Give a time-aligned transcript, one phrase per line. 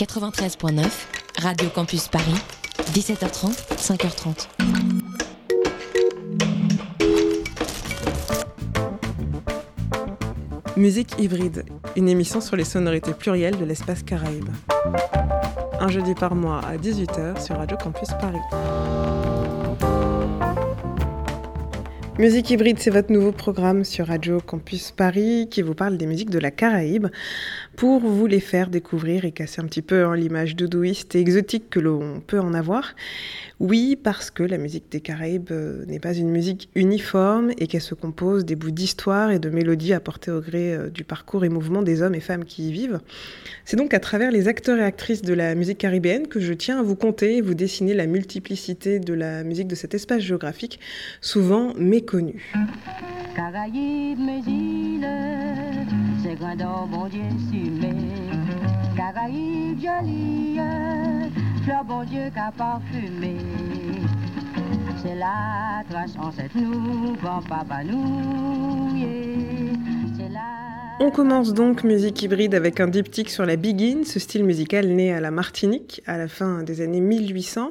[0.00, 0.82] 93.9,
[1.42, 2.32] Radio Campus Paris,
[2.94, 4.48] 17h30, 5h30.
[10.78, 11.66] Musique hybride,
[11.96, 14.48] une émission sur les sonorités plurielles de l'espace Caraïbe.
[15.80, 18.38] Un jeudi par mois à 18h sur Radio Campus Paris.
[22.20, 26.28] Musique hybride, c'est votre nouveau programme sur Radio Campus Paris qui vous parle des musiques
[26.28, 27.06] de la Caraïbe
[27.80, 31.70] pour vous les faire découvrir et casser un petit peu hein, l'image doudouiste et exotique
[31.70, 32.94] que l'on peut en avoir.
[33.58, 37.80] Oui, parce que la musique des Caraïbes euh, n'est pas une musique uniforme et qu'elle
[37.80, 41.48] se compose des bouts d'histoire et de mélodies apportées au gré euh, du parcours et
[41.48, 43.00] mouvement des hommes et femmes qui y vivent.
[43.64, 46.80] C'est donc à travers les acteurs et actrices de la musique caribéenne que je tiens
[46.80, 50.80] à vous compter et vous dessiner la multiplicité de la musique de cet espace géographique,
[51.22, 52.52] souvent méconnu.
[56.22, 57.94] C'est grandeur, bon Dieu, fumé.
[58.96, 60.60] Caraïbes, jolies,
[61.64, 63.36] fleurs, bon Dieu, qu'a parfumé.
[65.02, 68.90] C'est la trace ancêtre nous, grand papa nous,
[70.16, 70.69] c'est la...
[71.02, 75.14] On commence donc musique hybride avec un diptyque sur la biguine, ce style musical né
[75.14, 77.70] à la Martinique à la fin des années 1800.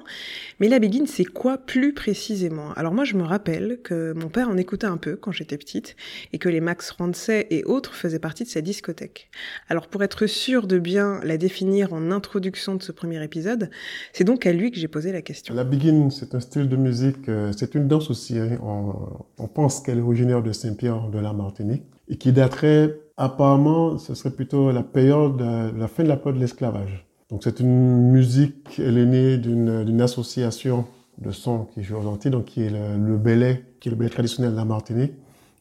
[0.60, 2.74] Mais la biguine, c'est quoi plus précisément?
[2.74, 5.96] Alors moi, je me rappelle que mon père en écoutait un peu quand j'étais petite
[6.34, 9.30] et que les Max Rancet et autres faisaient partie de sa discothèque.
[9.70, 13.70] Alors pour être sûr de bien la définir en introduction de ce premier épisode,
[14.12, 15.54] c'est donc à lui que j'ai posé la question.
[15.54, 18.40] La biguine, c'est un style de musique, euh, c'est une danse aussi.
[18.40, 18.58] Hein.
[18.64, 18.92] On,
[19.38, 24.16] on pense qu'elle est originaire de Saint-Pierre de la Martinique et qui daterait apparemment, ce
[24.16, 27.06] serait plutôt la période, la fin de la période de l'esclavage.
[27.30, 30.86] Donc c'est une musique, elle est née d'une association
[31.20, 34.52] de sons qui joue aujourd'hui, donc qui est le, le qui est le belay traditionnel
[34.52, 35.14] de la Martinique,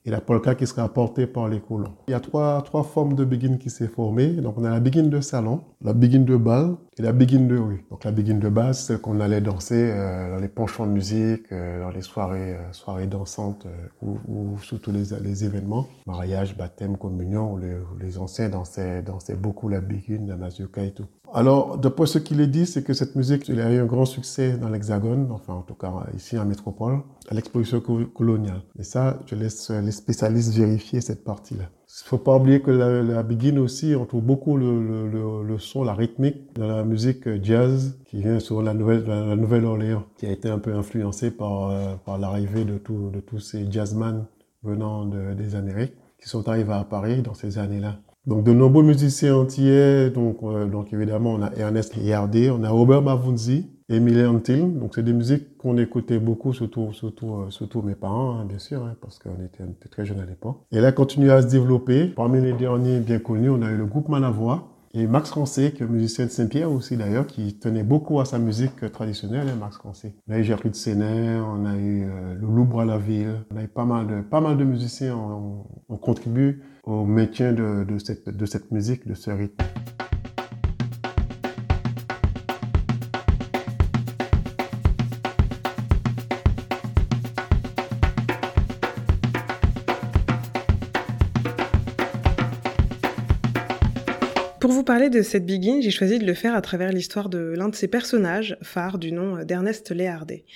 [0.08, 1.92] et la polka qui sera apportée par les colons.
[2.08, 4.28] Il y a trois, trois formes de begin qui s'est formée.
[4.28, 7.58] Donc on a la begin de salon, la begin de bal et la begin de
[7.58, 7.84] rue.
[7.90, 11.52] Donc la begin de base, celle qu'on allait danser euh, dans les penchants de musique,
[11.52, 13.66] euh, dans les soirées, euh, soirées dansantes
[14.00, 19.02] ou, ou surtout les, les événements, mariage, baptême, communion, où les, où les anciens dansaient,
[19.02, 21.06] dansaient beaucoup la begin, la mazurka et tout.
[21.34, 24.06] Alors, d'après ce qu'il est dit, c'est que cette musique, elle a eu un grand
[24.06, 28.62] succès dans l'Hexagone, enfin en tout cas ici en métropole, à l'exposition coloniale.
[28.78, 31.65] Et ça, je laisse les spécialistes vérifier cette partie-là.
[31.87, 35.43] Il faut pas oublier que la, la begin aussi, on trouve beaucoup le, le, le,
[35.43, 40.05] le, son, la rythmique dans la musique jazz qui vient sur la nouvelle, la Nouvelle-Orléans,
[40.16, 44.25] qui a été un peu influencée par, euh, par l'arrivée de, de tous ces jazzmen
[44.62, 47.97] venant de, des Amériques qui sont arrivés à Paris dans ces années-là.
[48.28, 52.69] Donc de nombreux musiciens entiers, donc, euh, donc évidemment on a Ernest Yardé, on a
[52.69, 57.81] Robert Mavunzi, Emilien Antil, donc c'est des musiques qu'on écoutait beaucoup, surtout, surtout, euh, surtout
[57.81, 60.59] mes parents, hein, bien sûr, hein, parce qu'on était, très jeunes à l'époque.
[60.72, 62.09] Et là, continue à se développer.
[62.09, 65.82] Parmi les derniers bien connus, on a eu le groupe Manavoie, et Max Rancé, qui
[65.82, 69.76] est musicien de Saint-Pierre aussi d'ailleurs, qui tenait beaucoup à sa musique traditionnelle, hein, Max
[69.76, 70.14] Rancé.
[70.28, 73.56] On a eu Gertrude Sénère, on a eu euh, le Loubre à la ville, on
[73.56, 75.98] a eu pas mal de, pas mal de musiciens, on, on
[76.84, 79.64] au maintien de, de, cette, de cette musique, de ce rythme.
[94.88, 97.75] Parler de cette begin, j'ai choisi de le faire à travers l'histoire de l'un de
[97.75, 100.47] ses personnages phares du nom d'Ernest Léardet.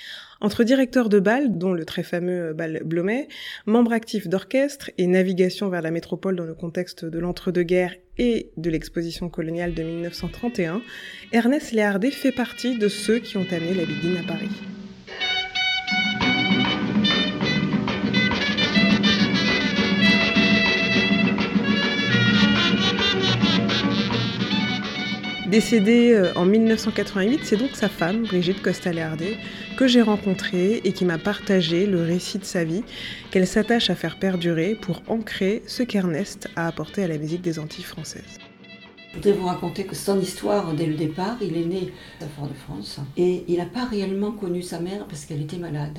[0.41, 3.28] Entre directeur de bal, dont le très fameux bal Blomet,
[3.66, 8.71] membre actif d'orchestre et navigation vers la métropole dans le contexte de l'entre-deux-guerres et de
[8.71, 10.81] l'exposition coloniale de 1931,
[11.32, 14.48] Ernest Léardet fait partie de ceux qui ont amené la begin à Paris.
[25.52, 29.36] Décédée euh, en 1988, c'est donc sa femme, Brigitte Costa-Léardet,
[29.76, 32.82] que j'ai rencontrée et qui m'a partagé le récit de sa vie,
[33.30, 37.58] qu'elle s'attache à faire perdurer pour ancrer ce qu'Ernest a apporté à la musique des
[37.58, 38.38] Antilles françaises.
[39.10, 41.92] Je voudrais vous raconter que son histoire, dès le départ, il est né
[42.22, 45.98] à Fort-de-France et il n'a pas réellement connu sa mère parce qu'elle était malade.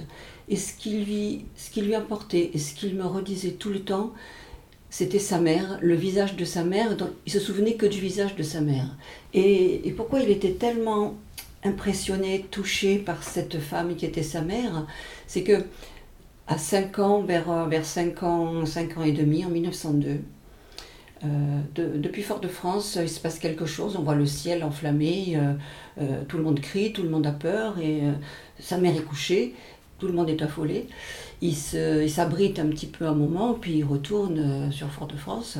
[0.49, 4.13] Et ce qui lui, ce qui lui et ce qu'il me redisait tout le temps,
[4.93, 8.35] c'était sa mère, le visage de sa mère, donc il se souvenait que du visage
[8.35, 8.95] de sa mère.
[9.33, 11.15] Et, pourquoi il était tellement
[11.63, 14.85] impressionné, touché par cette femme qui était sa mère,
[15.25, 15.63] c'est que
[16.45, 20.19] à 5 ans, vers, vers 5 ans, 5 ans et demi, en 1902,
[21.23, 21.27] euh,
[21.73, 25.53] de, depuis Fort-de-France, il se passe quelque chose, on voit le ciel enflammé, euh,
[26.01, 28.01] euh, tout le monde crie, tout le monde a peur, et
[28.59, 29.55] sa mère est couchée,
[30.03, 30.87] tout le monde est affolé.
[31.41, 35.59] Il s'abrite un petit peu un moment, puis il retourne sur Fort-de-France.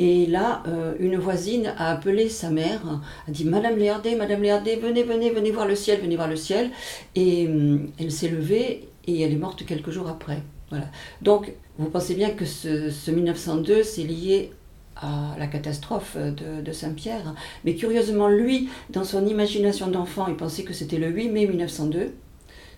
[0.00, 2.80] Et là, euh, une voisine a appelé sa mère,
[3.28, 6.36] a dit Madame Léardé, Madame Léardé, venez, venez, venez voir le ciel, venez voir le
[6.36, 6.70] ciel.
[7.14, 10.42] Et hum, elle s'est levée et elle est morte quelques jours après.
[10.70, 10.86] Voilà.
[11.22, 14.50] Donc, vous pensez bien que ce, ce 1902, c'est lié
[14.96, 17.34] à la catastrophe de, de Saint-Pierre.
[17.64, 22.14] Mais curieusement, lui, dans son imagination d'enfant, il pensait que c'était le 8 mai 1902,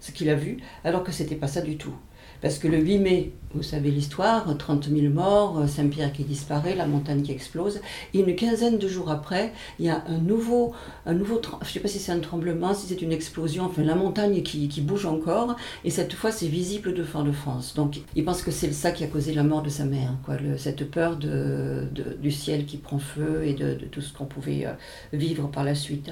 [0.03, 1.95] ce qu'il a vu, alors que c'était pas ça du tout.
[2.41, 6.87] Parce que le 8 mai, vous savez l'histoire, 30 000 morts, Saint-Pierre qui disparaît, la
[6.87, 7.81] montagne qui explose.
[8.15, 10.73] Et une quinzaine de jours après, il y a un nouveau,
[11.07, 13.83] un nouveau je ne sais pas si c'est un tremblement, si c'est une explosion, enfin
[13.83, 15.57] la montagne qui, bouge encore.
[15.85, 17.75] Et cette fois, c'est visible de Fort-de-France.
[17.75, 20.15] Donc il pense que c'est ça qui a causé la mort de sa mère,
[20.57, 24.25] cette peur de, de- du ciel qui prend feu et de, de tout ce qu'on
[24.25, 24.73] pouvait euh,
[25.13, 26.11] vivre par la suite.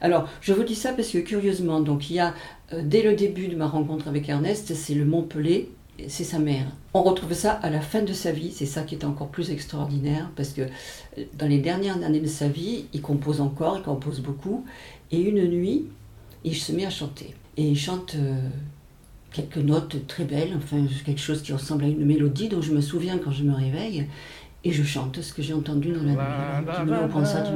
[0.00, 2.34] Alors, je vous dis ça parce que curieusement, donc il y a
[2.72, 5.51] euh, dès le début de ma rencontre avec Ernest, c'est le Montpellier, et
[6.08, 6.66] c'est sa mère.
[6.94, 9.50] On retrouve ça à la fin de sa vie, c'est ça qui est encore plus
[9.50, 13.82] extraordinaire, parce que euh, dans les dernières années de sa vie, il compose encore, il
[13.82, 14.64] compose beaucoup,
[15.10, 15.86] et une nuit,
[16.44, 17.34] il se met à chanter.
[17.56, 18.34] Et il chante euh,
[19.32, 22.80] quelques notes très belles, enfin quelque chose qui ressemble à une mélodie dont je me
[22.80, 24.06] souviens quand je me réveille,
[24.64, 26.70] et je chante ce que j'ai entendu dans la nuit.
[26.76, 27.52] Tu me prend ça, tu.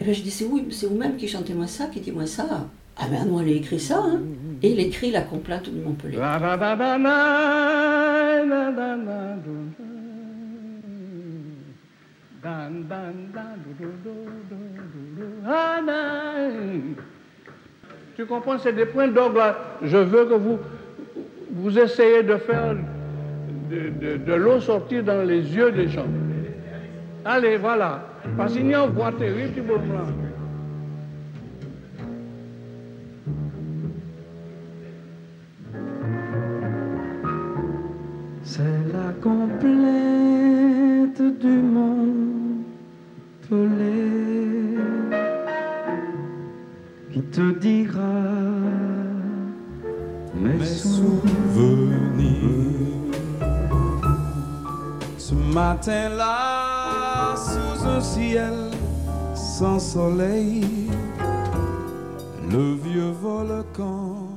[0.00, 2.26] Et bien je dis, c'est vous, c'est vous-même qui chantez moi ça, qui dit moi
[2.26, 2.68] ça?
[2.96, 4.20] Ah ben non, elle a écrit ça, hein.
[4.62, 6.18] Et il écrit la complainte de Montpellier.
[18.14, 19.56] Tu comprends, c'est des points d'orgue là.
[19.82, 20.58] Je veux que vous,
[21.50, 22.76] vous essayez de faire
[23.70, 26.06] de, l'eau sortir dans les yeux des gens.
[27.24, 28.02] Allez, voilà.
[28.36, 29.78] Parce qu'il y a une voix terrible, tu peux
[43.52, 44.78] pelé
[47.12, 48.00] qui te dira
[50.34, 52.38] mes mes souvenirs.
[55.18, 58.54] Ce matin-là, sous un ciel
[59.34, 60.64] sans soleil,
[62.50, 64.28] le vieux volcan.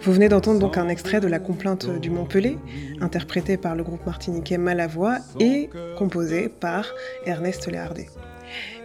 [0.00, 2.58] Vous venez d'entendre donc un extrait de la complainte du Montpellier,
[3.02, 5.68] interprété par le groupe martiniquais Malavoie et
[5.98, 6.86] composé par
[7.26, 8.08] Ernest Léardé.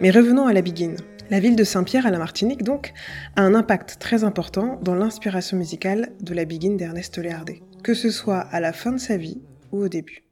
[0.00, 0.96] Mais revenons à la Biguine.
[1.30, 2.92] La ville de Saint-Pierre à la Martinique, donc,
[3.36, 8.10] a un impact très important dans l'inspiration musicale de la Biguine d'Ernest Léardé, que ce
[8.10, 9.40] soit à la fin de sa vie
[9.72, 10.22] ou au début.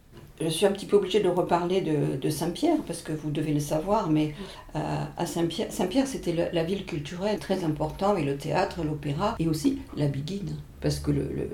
[0.40, 3.60] Je suis un petit peu obligée de reparler de, Saint-Pierre, parce que vous devez le
[3.60, 4.34] savoir, mais
[4.74, 4.78] euh,
[5.16, 9.48] à Saint-Pierre, Saint-Pierre c'était le- la ville culturelle très importante, et le théâtre, l'opéra, et
[9.48, 10.56] aussi la Biguine.
[10.86, 11.50] Parce que le- le-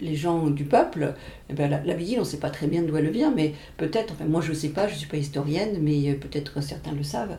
[0.00, 1.14] les gens du peuple,
[1.50, 1.80] eh ben, la,
[2.16, 4.54] on ne sait pas très bien d'où elle vient, mais peut-être, enfin moi je ne
[4.54, 7.38] sais pas, je ne suis pas historienne, mais euh, peut-être certains le savent.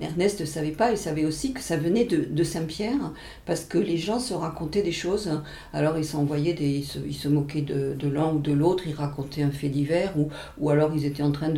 [0.00, 3.12] Ernest ne savait pas, il savait aussi que ça venait de, Saint-Pierre,
[3.46, 5.42] parce que les gens se racontaient des choses.
[5.72, 9.50] Alors ils s'envoyaient des, ils se, moquaient de, l'un ou de l'autre, ils racontaient un
[9.50, 10.14] fait divers,
[10.60, 11.52] ou, alors ils étaient en train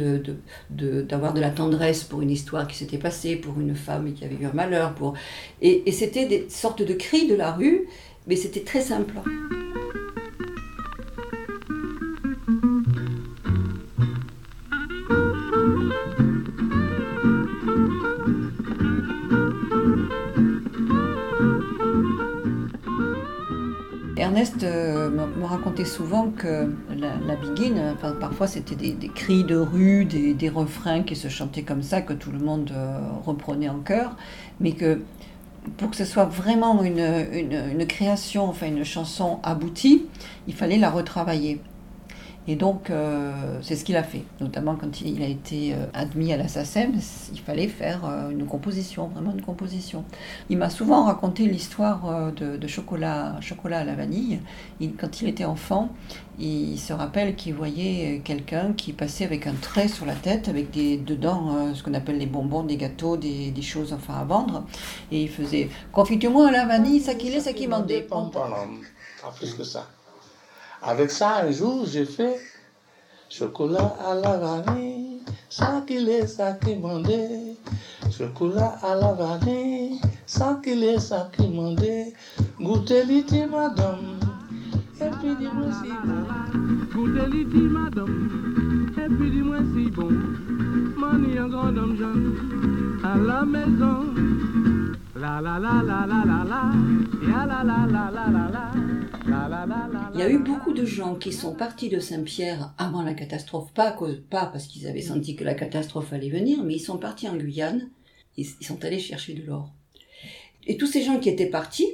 [0.70, 4.36] d'avoir de, la tendresse pour une histoire qui s'était passée, pour une femme qui avait
[4.36, 4.94] eu un malheur.
[5.60, 7.88] Et c'était des sortes de cris de la rue,
[8.28, 9.14] mais c'était très simple.
[24.18, 30.34] Ernest euh, me, racontait souvent que la, la parfois c'était des, cris de rue, des,
[30.34, 34.16] des refrains qui se chantaient comme ça, que tout le monde euh, reprenait en chœur,
[34.60, 35.00] mais que
[35.76, 40.06] pour que ce soit vraiment une, création, enfin une chanson aboutie,
[40.46, 41.60] il fallait la retravailler.
[42.50, 46.32] Et donc, euh, c'est ce qu'il a fait, notamment quand il a été euh, admis
[46.32, 46.94] à la SACEM,
[47.30, 50.02] il fallait faire euh, une composition, vraiment une composition.
[50.48, 54.40] Il m'a souvent raconté l'histoire de, chocolat, chocolat à la vanille.
[54.80, 55.90] Il- quand il était enfant,
[56.38, 60.70] il se rappelle qu'il voyait quelqu'un qui passait avec un trait sur la tête, avec
[60.70, 64.64] des, dedans ce qu'on appelle les bonbons, des gâteaux, des, choses enfin à vendre.
[65.12, 68.30] Et il faisait Confitez-moi à la vanille, ça qu'il est, ça qu'il m'en dépend.
[68.30, 69.86] Pas plus que ça.
[70.82, 72.38] Avec ça, un jour, j'ai fait
[73.28, 75.20] chocolat à la vanille,
[75.50, 76.76] ça qu'il est, ça qui.
[78.10, 82.14] Chocolat à la vanille, ça qu'il est, ça qui mandé.
[82.60, 84.20] Goûtez l'ité, madame,
[85.00, 86.94] et puis dis-moi si bon.
[86.94, 90.10] Goûtez l'iti, madame, et puis dis-moi si bon.
[90.96, 92.36] Mani un grand homme jeune,
[93.02, 94.14] à la maison.
[95.16, 96.72] La la la la la la la,
[97.26, 98.87] la la la la la la.
[100.14, 103.72] Il y a eu beaucoup de gens qui sont partis de Saint-Pierre avant la catastrophe,
[103.72, 103.96] pas,
[104.30, 107.90] parce qu'ils avaient senti que la catastrophe allait venir, mais ils sont partis en Guyane,
[108.36, 109.70] ils, sont allés chercher de l'or.
[110.66, 111.88] Et tous ces gens qui étaient partis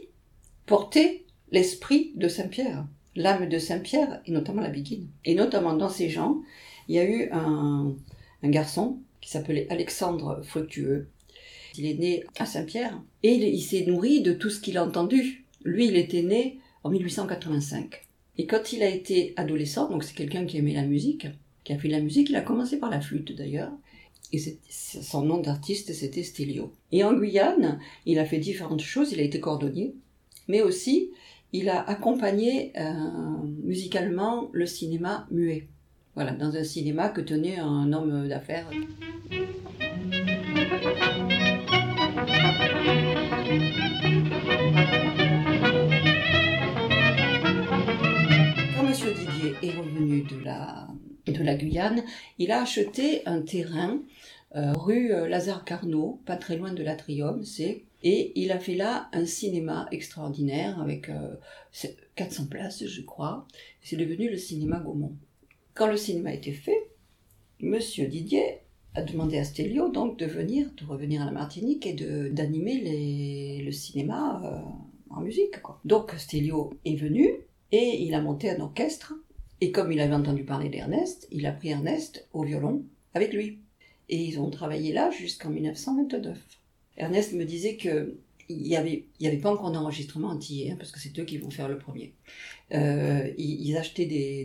[0.66, 2.86] portaient l'esprit de Saint-Pierre,
[3.16, 5.08] l'âme de Saint-Pierre, et notamment la biguine.
[5.24, 6.40] Et notamment dans ces gens,
[6.88, 7.94] il y a eu un,
[8.44, 11.08] garçon qui s'appelait Alexandre Fructueux.
[11.76, 15.44] Il est né à Saint-Pierre et il s'est nourri de tout ce qu'il a entendu.
[15.64, 18.06] Lui, il était né en 1885.
[18.36, 21.26] Et quand il a été adolescent, donc c'est quelqu'un qui aimait la musique,
[21.64, 23.72] qui a fait de la musique, il a commencé par la flûte d'ailleurs.
[24.32, 24.38] Et
[24.68, 26.72] son nom d'artiste, c'était Stelio.
[26.92, 29.12] Et en Guyane, il a fait différentes choses.
[29.12, 29.94] Il a été cordonnier,
[30.48, 31.10] mais aussi
[31.52, 32.92] il a accompagné euh,
[33.62, 35.68] musicalement le cinéma muet.
[36.16, 38.68] Voilà, dans un cinéma que tenait un homme d'affaires.
[51.56, 52.04] Guyane,
[52.38, 54.00] il a acheté un terrain
[54.56, 58.74] euh, rue euh, Lazare Carnot, pas très loin de l'Atrium, c'est, et il a fait
[58.74, 61.34] là un cinéma extraordinaire avec euh,
[61.72, 63.46] c'est 400 places, je crois.
[63.82, 65.16] C'est devenu le cinéma Gaumont.
[65.72, 66.90] Quand le cinéma a été fait,
[67.60, 68.60] Monsieur Didier
[68.94, 73.72] a demandé à Stelio donc de venir, de revenir à la Martinique et d'animer le
[73.72, 74.60] cinéma euh,
[75.10, 75.54] en musique.
[75.84, 77.28] Donc Stelio est venu
[77.72, 79.14] et il a monté un orchestre.
[79.60, 82.84] Et comme il avait entendu parler d'Ernest, il a pris Ernest au violon
[83.14, 83.60] avec lui.
[84.08, 86.38] Et ils ont travaillé là jusqu'en 1929.
[86.96, 88.18] Ernest me disait que
[88.48, 91.68] il n'y avait, pas encore d'enregistrement entier, hein, parce que c'est eux qui vont faire
[91.68, 92.12] le premier.
[92.72, 94.44] Euh, ils, achetaient des,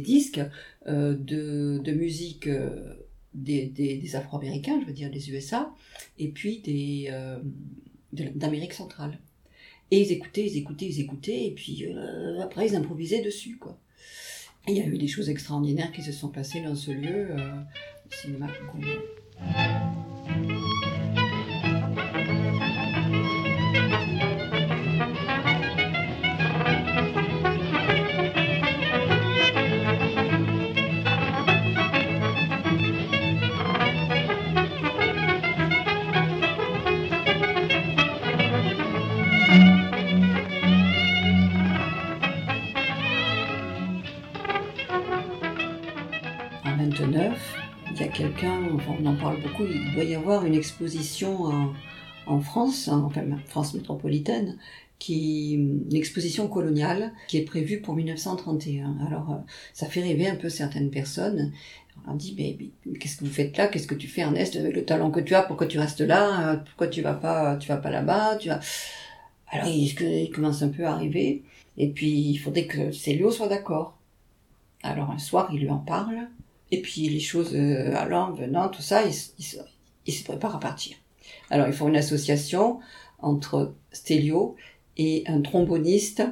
[0.00, 0.40] disques
[0.86, 2.94] euh, de, musique euh,
[3.34, 5.72] des, Afro-Américains, je veux dire des USA,
[6.18, 6.62] et puis
[8.12, 9.18] d'Amérique centrale.
[9.90, 13.78] Et ils écoutaient, ils écoutaient, ils écoutaient, et puis euh, après ils improvisaient dessus, quoi.
[14.66, 17.60] Il y a eu des choses extraordinaires qui se sont passées dans ce lieu, euh,
[18.10, 19.97] cinéma qu'on...
[47.00, 51.72] il y a quelqu'un, on en parle beaucoup, il doit y avoir une exposition
[52.26, 54.58] en, France, en enfin, France métropolitaine,
[54.98, 58.96] qui une exposition coloniale qui est prévue pour 1931.
[59.06, 59.36] Alors euh,
[59.72, 61.52] ça fait rêver un peu certaines personnes.
[62.02, 63.68] On leur dit mais, qu'est-ce que vous faites là?
[63.68, 65.42] Qu'est-ce que tu fais Ernest avec le talent que tu as?
[65.42, 66.50] Pourquoi tu restes là?
[66.50, 68.36] Euh, pourquoi tu vas pas tu vas pas là-bas?
[68.36, 68.58] Tu vas
[69.50, 71.42] alors il, commence un peu à arriver
[71.78, 73.96] et puis il faudrait que Célio soit d'accord.
[74.82, 76.28] Alors un soir il lui en parle
[76.70, 79.56] et puis, les choses euh, allant, venant, tout ça, il, s- il, se-
[80.06, 80.96] il se prépare à partir.
[81.50, 82.80] Alors, ils font une association
[83.20, 84.56] entre Stélio
[84.96, 86.22] et un tromboniste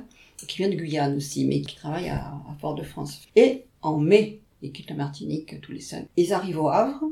[0.46, 3.22] qui vient de Guyane aussi, mais qui travaille à, à Fort-de-France.
[3.36, 6.06] Et en mai, ils quittent la Martinique tous les cinq.
[6.16, 7.04] Ils arrivent au Havre,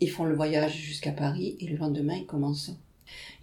[0.00, 2.72] ils font le voyage jusqu'à Paris, et le lendemain, ils commencent.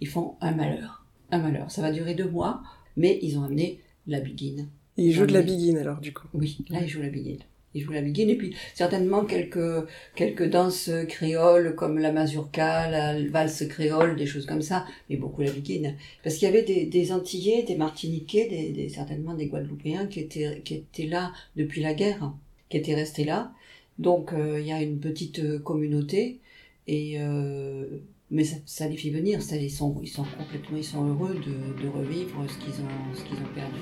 [0.00, 1.04] Ils font un malheur.
[1.30, 1.70] Un malheur.
[1.70, 2.62] Ça va durer deux mois,
[2.96, 4.68] mais ils ont amené la biguine.
[4.96, 6.26] Il joue de la biguine alors du coup.
[6.34, 7.38] oui, là, il joue la biguine.
[7.74, 9.86] Il joue la biguine et puis certainement quelques,
[10.16, 15.42] quelques danses créoles comme la mazurka, la valse créole, des choses comme ça, mais beaucoup
[15.42, 15.94] la biguine.
[16.24, 20.74] Parce qu'il y avait des, des Antillais, des Martiniquais, certainement des Guadeloupéens qui étaient, qui
[20.74, 22.32] étaient là depuis la guerre,
[22.68, 23.52] qui étaient restés là.
[23.98, 26.40] Donc euh, il y a une petite communauté
[26.86, 27.84] et euh,
[28.30, 31.34] mais ça, ça les fait venir, ça, ils, sont, ils sont complètement ils sont heureux
[31.34, 33.80] de, de revivre ce qu'ils ont, ce qu'ils ont perdu.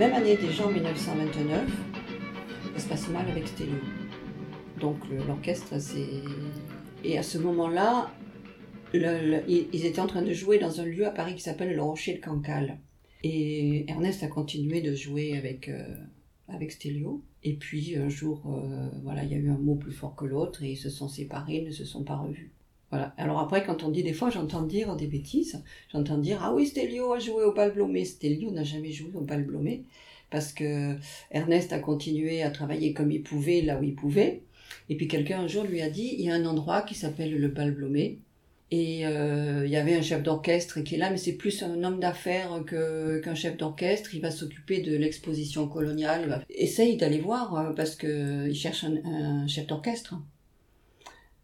[0.00, 1.70] Même année déjà en 1929,
[2.72, 3.74] ça se passe mal avec Stélio.
[4.80, 4.96] Donc
[5.28, 6.22] l'orchestre, c'est...
[7.04, 8.10] Et à ce moment-là,
[8.94, 12.14] ils étaient en train de jouer dans un lieu à Paris qui s'appelle le Rocher
[12.14, 12.78] de Cancale.
[13.24, 15.94] Et Ernest a continué de jouer avec, euh,
[16.48, 17.22] avec Stelio.
[17.42, 20.24] Et puis un jour, euh, voilà, il y a eu un mot plus fort que
[20.24, 22.54] l'autre et ils se sont séparés, ils ne se sont pas revus.
[22.90, 23.14] Voilà.
[23.16, 25.62] Alors après, quand on dit des fois, j'entends dire des bêtises.
[25.92, 28.04] J'entends dire ah oui, Stelio a joué au bal Blomé.
[28.04, 29.84] Stelio n'a jamais joué au bal Blomé
[30.30, 30.96] parce que
[31.30, 34.42] Ernest a continué à travailler comme il pouvait là où il pouvait.
[34.88, 37.36] Et puis quelqu'un un jour lui a dit il y a un endroit qui s'appelle
[37.36, 38.18] le bal Blomé
[38.72, 41.82] et euh, il y avait un chef d'orchestre qui est là, mais c'est plus un
[41.82, 44.14] homme d'affaires qu'un chef d'orchestre.
[44.14, 46.44] Il va s'occuper de l'exposition coloniale.
[46.50, 50.14] Essaye d'aller voir euh, parce que il cherche un chef d'orchestre.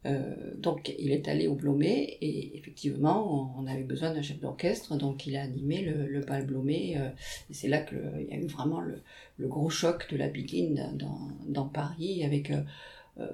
[0.06, 4.96] Euh, donc il est allé au Blomé et effectivement on avait besoin d'un chef d'orchestre
[4.96, 7.08] donc il a animé le, le bal Blomé euh,
[7.50, 9.00] et c'est là qu'il y a eu vraiment le,
[9.40, 10.92] gros choc de la begin
[11.48, 13.26] dans, Paris avec euh,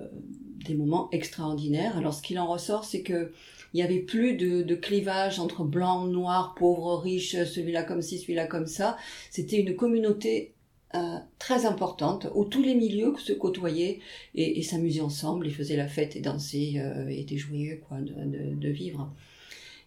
[0.64, 1.96] des moments extraordinaires.
[1.96, 3.32] Alors ce qu'il en ressort c'est que
[3.74, 8.18] il n'y avait plus de, de, clivage entre blanc, noir, pauvre, riche, celui-là comme ci,
[8.18, 8.98] celui-là comme ça.
[9.30, 10.52] C'était une communauté
[10.94, 14.00] euh, très importante où tous les milieux se côtoyaient
[14.34, 18.68] et, s'amusaient ensemble, ils faisaient la fête et dansaient, euh, et étaient joyeux quoi, de,
[18.68, 19.10] vivre.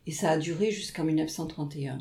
[0.08, 2.00] Et ça a duré jusqu'en 1931.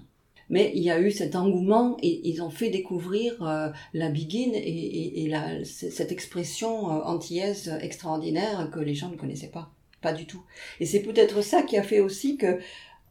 [0.51, 4.55] Mais il y a eu cet engouement et ils ont fait découvrir euh, la biguine
[4.55, 5.31] et,
[5.65, 9.71] cette expression antillaise extraordinaire que les gens ne connaissaient pas
[10.05, 10.43] pas du tout.
[10.81, 12.59] Et c'est peut-être ça qui a fait aussi que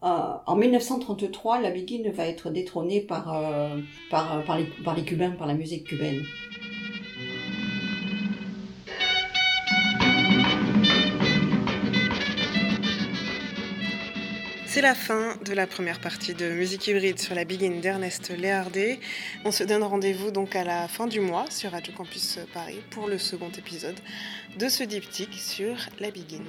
[0.04, 3.80] euh, en 1933, la begin va être détrônée par, euh,
[4.10, 6.24] par, les, par les Cubains, par la musique cubaine.
[14.74, 19.00] C'est la fin de la première partie de Musique hybride sur la Begin d'Ernest Léardé.
[19.46, 23.08] On se donne rendez-vous donc à la fin du mois sur Radio Campus Paris pour
[23.08, 24.00] le second épisode
[24.58, 26.42] de ce diptyque sur la Begin.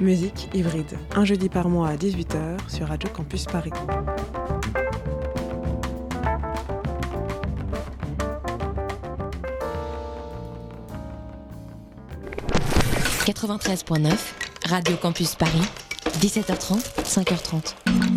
[0.00, 3.70] Musique hybride, un jeudi par mois à 18h sur Radio Campus Paris.
[13.24, 14.12] 93.9,
[14.66, 15.62] Radio Campus Paris,
[16.20, 18.15] 17h30, 5h30.